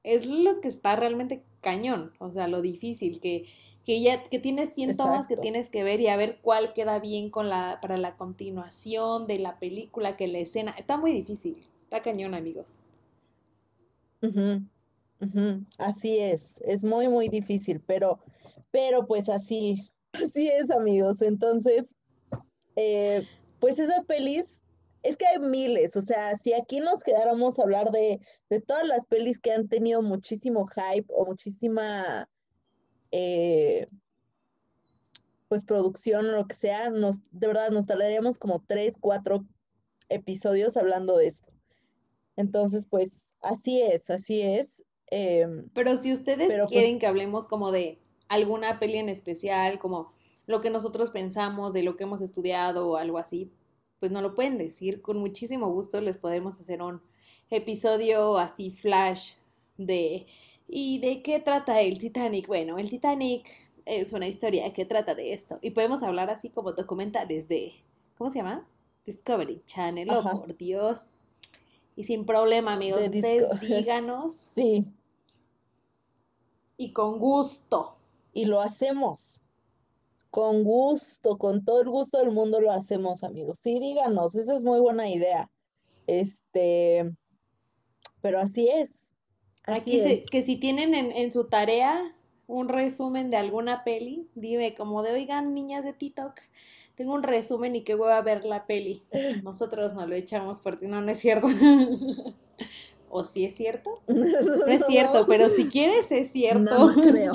[0.02, 3.46] es lo que está realmente cañón, o sea, lo difícil, que,
[3.84, 7.30] que ya que tienes síntomas que tienes que ver y a ver cuál queda bien
[7.30, 12.00] con la, para la continuación de la película, que la escena, está muy difícil, está
[12.00, 12.80] cañón, amigos.
[15.78, 18.18] Así es, es muy, muy difícil, pero,
[18.70, 21.20] pero pues así, así es, amigos.
[21.22, 21.94] Entonces,
[22.76, 23.26] eh,
[23.60, 24.46] pues esas pelis,
[25.02, 28.86] es que hay miles, o sea, si aquí nos quedáramos a hablar de, de todas
[28.86, 32.26] las pelis que han tenido muchísimo hype o muchísima,
[33.16, 33.86] eh,
[35.46, 39.44] pues producción o lo que sea, nos, de verdad nos tardaríamos como tres, cuatro
[40.08, 41.52] episodios hablando de esto.
[42.34, 44.82] Entonces, pues así es, así es.
[45.06, 50.12] Em, pero si ustedes pues quieren que hablemos como de alguna peli en especial, como
[50.46, 53.52] lo que nosotros pensamos, de lo que hemos estudiado o algo así,
[54.00, 55.02] pues no lo pueden decir.
[55.02, 57.00] Con muchísimo gusto les podemos hacer un
[57.48, 59.34] episodio así flash
[59.76, 60.26] de...
[60.68, 62.46] ¿Y de qué trata el Titanic?
[62.46, 63.46] Bueno, el Titanic
[63.84, 65.58] es una historia que trata de esto.
[65.62, 67.72] Y podemos hablar así como documentales de...
[68.16, 68.66] ¿Cómo se llama?
[69.04, 71.08] Discovery Channel, oh por Dios.
[71.96, 74.50] Y sin problema, amigos, ustedes díganos.
[74.54, 74.92] Sí.
[76.76, 77.96] Y con gusto.
[78.32, 79.40] Y lo hacemos.
[80.30, 83.60] Con gusto, con todo el gusto del mundo lo hacemos, amigos.
[83.60, 85.48] Sí, díganos, esa es muy buena idea.
[86.08, 87.14] Este,
[88.20, 88.98] pero así es.
[89.66, 92.14] Aquí que si tienen en, en, su tarea
[92.46, 96.38] un resumen de alguna peli, dime como de, oigan, niñas de TikTok,
[96.94, 99.02] tengo un resumen y qué voy a ver la peli.
[99.42, 101.48] Nosotros nos lo echamos por ti, no, no es cierto.
[103.10, 104.02] ¿O sí es cierto?
[104.08, 106.60] No es cierto, pero si quieres es cierto.
[106.60, 107.34] No, creo.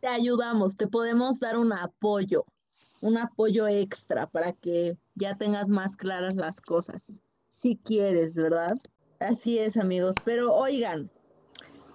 [0.00, 2.44] te ayudamos, te podemos dar un apoyo,
[3.00, 7.06] un apoyo extra para que ya tengas más claras las cosas,
[7.48, 8.76] si quieres, ¿verdad?
[9.28, 10.16] Así es, amigos.
[10.24, 11.10] Pero oigan,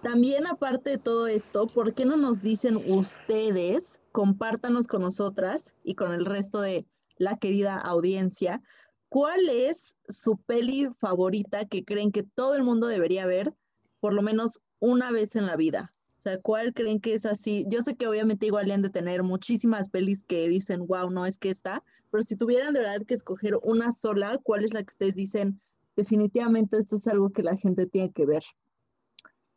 [0.01, 5.95] también aparte de todo esto, ¿por qué no nos dicen ustedes, compártanos con nosotras y
[5.95, 6.85] con el resto de
[7.17, 8.61] la querida audiencia,
[9.09, 13.53] cuál es su peli favorita que creen que todo el mundo debería ver
[13.99, 15.93] por lo menos una vez en la vida?
[16.17, 17.65] O sea, ¿cuál creen que es así?
[17.67, 21.37] Yo sé que obviamente igual han de tener muchísimas pelis que dicen, wow, no es
[21.37, 24.91] que está, pero si tuvieran de verdad que escoger una sola, ¿cuál es la que
[24.91, 25.61] ustedes dicen,
[25.97, 28.43] definitivamente esto es algo que la gente tiene que ver.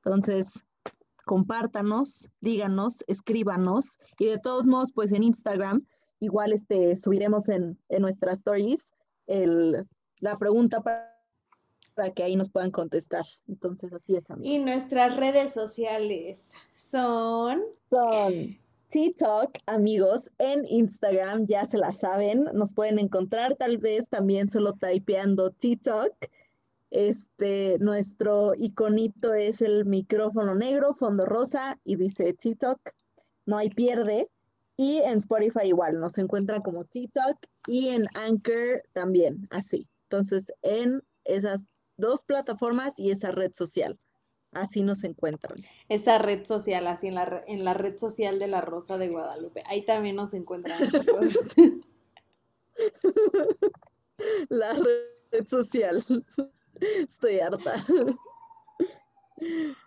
[0.03, 0.49] Entonces,
[1.27, 5.87] compártanos, díganos, escríbanos y de todos modos, pues en Instagram,
[6.19, 8.95] igual este, subiremos en, nuestras stories
[9.27, 9.87] el,
[10.19, 11.15] la pregunta para,
[11.95, 13.27] para, que ahí nos puedan contestar.
[13.47, 14.51] Entonces, así es, amigos.
[14.51, 17.63] Y nuestras redes sociales son...
[17.91, 18.60] Son
[18.91, 24.73] TikTok, amigos, en Instagram, ya se la saben, nos pueden encontrar tal vez también solo
[24.73, 26.13] typeando TikTok.
[26.91, 32.81] Este, nuestro iconito es el micrófono negro, fondo rosa y dice TikTok,
[33.47, 34.29] no hay pierde.
[34.77, 37.37] Y en Spotify igual, nos encuentran como TikTok
[37.69, 39.87] y en Anchor también, así.
[40.05, 41.65] Entonces, en esas
[41.97, 43.97] dos plataformas y esa red social.
[44.53, 45.59] Así nos encuentran.
[45.89, 49.63] Esa red social, así en la, en la red social de la Rosa de Guadalupe.
[49.67, 50.91] Ahí también nos encuentran.
[54.49, 56.05] la red social.
[56.81, 57.87] Estoy harta.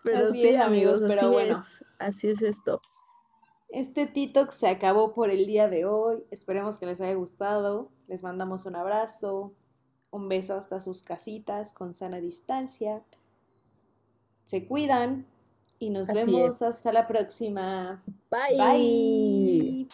[0.04, 1.66] Pero así es, amigos, pero bueno.
[2.00, 2.82] así es esto.
[3.68, 6.24] Este TikTok se acabó por el día de hoy.
[6.32, 7.92] Esperemos que les haya gustado.
[8.08, 9.54] Les mandamos un abrazo,
[10.10, 13.04] un beso hasta sus casitas con sana distancia
[14.46, 15.26] se cuidan
[15.80, 18.04] y nos vemos hasta la próxima.
[18.30, 18.58] Bye.
[18.58, 19.88] Bye.